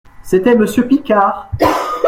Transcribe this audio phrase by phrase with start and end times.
[0.23, 1.51] C'était monsieur Picard.